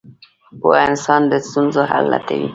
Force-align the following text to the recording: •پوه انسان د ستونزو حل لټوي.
•پوه 0.59 0.77
انسان 0.87 1.21
د 1.31 1.33
ستونزو 1.47 1.81
حل 1.91 2.05
لټوي. 2.11 2.49